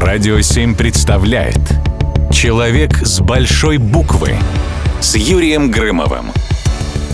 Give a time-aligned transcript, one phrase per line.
[0.00, 1.60] Радио 7 представляет
[2.32, 4.34] Человек с большой буквы
[5.00, 6.32] с Юрием Грымовым.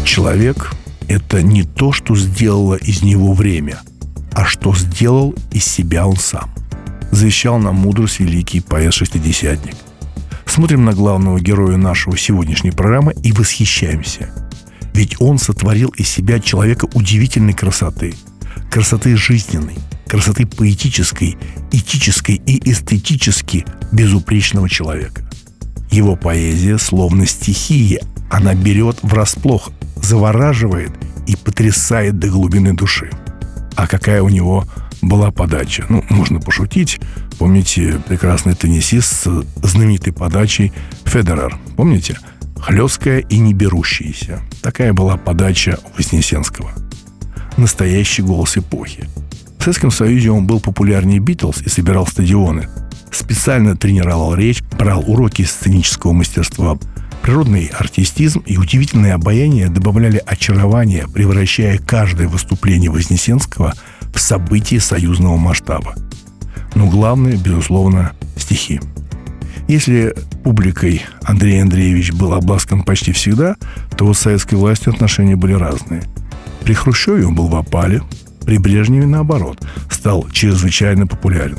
[0.03, 0.73] Человек–
[1.09, 3.83] это не то, что сделало из него время,
[4.33, 6.51] а что сделал из себя он сам.
[7.11, 9.77] Завещал нам мудрость великий поэт-шестидесятник.
[10.47, 14.31] Смотрим на главного героя нашего сегодняшней программы и восхищаемся.
[14.95, 18.15] Ведь он сотворил из себя человека удивительной красоты.
[18.71, 19.77] Красоты жизненной,
[20.11, 21.39] красоты поэтической,
[21.71, 25.23] этической и эстетически безупречного человека.
[25.93, 29.71] Его поэзия словно стихия, она берет врасплох,
[30.03, 30.91] завораживает
[31.29, 33.09] и потрясает до глубины души.
[33.77, 34.65] А какая у него
[35.01, 35.87] была подача?
[35.89, 37.01] Ну, можно пошутить.
[37.39, 40.73] Помните прекрасный теннисист с знаменитой подачей
[41.05, 41.57] Федерер?
[41.77, 42.19] Помните?
[42.61, 44.43] Хлесткая и не берущаяся.
[44.61, 46.73] Такая была подача Вознесенского.
[47.57, 49.09] Настоящий голос эпохи–
[49.61, 52.69] в Советском Союзе он был популярнее Битлз и собирал стадионы.
[53.13, 56.79] Специально тренировал речь, брал уроки сценического мастерства.
[57.21, 63.75] Природный артистизм и удивительное обаяние добавляли очарование, превращая каждое выступление Вознесенского
[64.15, 65.95] в событие союзного масштаба.
[66.75, 68.81] Но главное, безусловно, стихи.
[69.69, 73.57] Если публикой Андрей Андреевич был обласкан почти всегда,
[73.99, 76.03] то с советской властью отношения были разные.
[76.65, 78.01] При Хрущеве он был в опале,
[78.45, 79.59] при Брежневе, наоборот,
[79.91, 81.59] стал чрезвычайно популярен.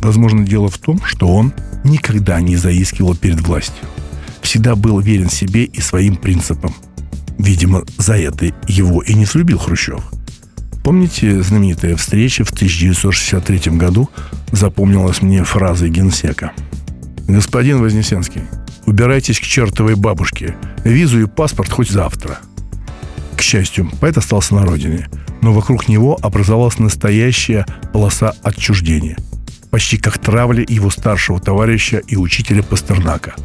[0.00, 1.52] Возможно, дело в том, что он
[1.84, 3.84] никогда не заискивал перед властью.
[4.42, 6.74] Всегда был верен себе и своим принципам.
[7.38, 10.00] Видимо, за это его и не слюбил Хрущев.
[10.84, 14.08] Помните знаменитая встреча в 1963 году
[14.52, 16.52] запомнилась мне фразой генсека.
[17.26, 18.42] «Господин Вознесенский,
[18.86, 20.54] убирайтесь к чертовой бабушке.
[20.84, 22.38] Визу и паспорт хоть завтра».
[23.36, 25.08] К счастью, поэт остался на родине–
[25.46, 29.16] но вокруг него образовалась настоящая полоса отчуждения.
[29.70, 33.36] Почти как травля его старшего товарища и учителя Пастернака.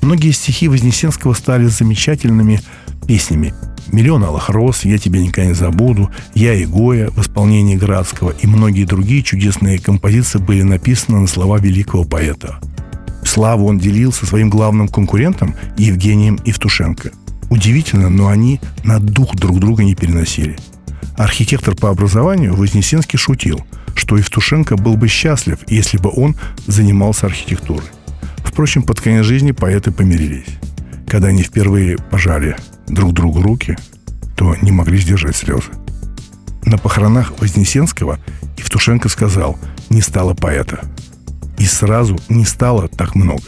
[0.00, 2.62] Многие стихи Вознесенского стали замечательными
[3.06, 3.52] песнями.
[3.92, 8.46] «Миллион алых роз», «Я тебя никогда не забуду», «Я и Гоя» в исполнении Градского и
[8.46, 12.60] многие другие чудесные композиции были написаны на слова великого поэта.
[13.26, 17.10] Славу он делил со своим главным конкурентом Евгением Евтушенко.
[17.50, 20.56] Удивительно, но они на дух друг друга не переносили–
[21.16, 27.86] Архитектор по образованию Вознесенский шутил, что Евтушенко был бы счастлив, если бы он занимался архитектурой.
[28.44, 30.46] Впрочем, под конец жизни поэты помирились.
[31.08, 32.56] Когда они впервые пожали
[32.86, 33.78] друг другу руки,
[34.36, 35.70] то не могли сдержать слезы.
[36.64, 38.18] На похоронах Вознесенского
[38.58, 40.80] Евтушенко сказал «не стало поэта».
[41.58, 43.44] И сразу не стало так много.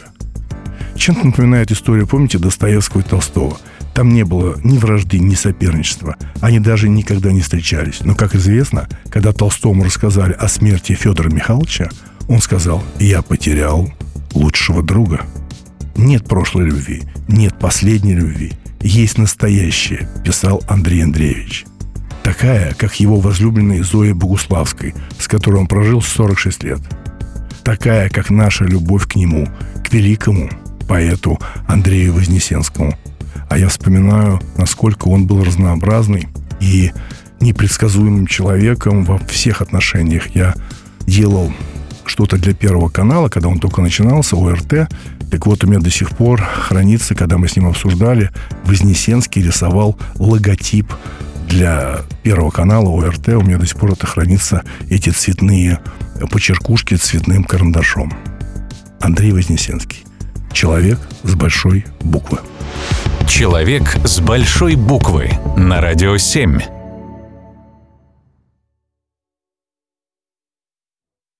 [0.95, 3.59] Чем-то напоминает историю, помните, Достоевского и Толстого–
[3.93, 6.15] там не было ни вражды, ни соперничества.
[6.41, 7.99] Они даже никогда не встречались.
[8.01, 11.89] Но, как известно, когда Толстому рассказали о смерти Федора Михайловича,
[12.27, 13.91] он сказал «Я потерял
[14.33, 15.21] лучшего друга».
[15.95, 18.53] Нет прошлой любви, нет последней любви.
[18.79, 21.65] Есть настоящее, писал Андрей Андреевич.
[22.23, 26.79] Такая, как его возлюбленной Зоя Богуславской, с которой он прожил 46 лет.
[27.63, 29.47] Такая, как наша любовь к нему,
[29.83, 30.49] к великому
[30.89, 32.97] поэту Андрею Вознесенскому–
[33.49, 36.27] а я вспоминаю, насколько он был разнообразный
[36.59, 36.91] и
[37.41, 40.35] непредсказуемым человеком во всех отношениях.
[40.35, 40.53] Я
[41.07, 41.51] делал
[42.05, 44.89] что-то для Первого канала, когда он только начинался, ОРТ.
[45.31, 48.29] Так вот, у меня до сих пор хранится, когда мы с ним обсуждали,
[48.65, 50.91] Вознесенский рисовал логотип
[51.47, 53.29] для Первого канала ОРТ.
[53.29, 55.79] У меня до сих пор это хранится, эти цветные
[56.31, 58.13] почеркушки цветным карандашом.
[59.01, 60.03] Андрей Вознесенский.
[60.59, 62.39] Человек с большой буквы.
[63.29, 66.78] Человек с большой буквы на радио 7.